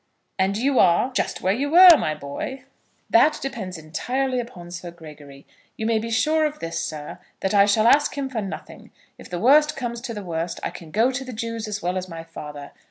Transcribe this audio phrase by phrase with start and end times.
[0.39, 2.63] "And you are, just where you were, my boy."
[3.07, 5.45] "That depends entirely upon Sir Gregory.
[5.77, 8.89] You may be sure of this, sir, that I shall ask him for nothing.
[9.19, 11.97] If the worst comes to the worst, I can go to the Jews as well
[11.99, 12.71] as my father.